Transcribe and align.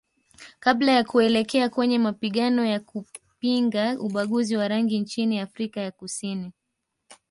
Kabla 0.59 0.91
ya 0.91 1.03
kuelekea 1.03 1.69
kwenye 1.69 1.99
mapigano 1.99 2.65
ya 2.65 2.79
kupinga 2.79 3.99
ubaguzi 3.99 4.57
wa 4.57 4.67
rangi 4.67 4.99
nchini 4.99 5.39
Afrika 5.39 5.81
ya 5.81 5.91
Kusini 5.91 6.51